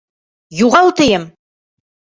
Юғал 0.61 0.91
тием! 1.03 1.31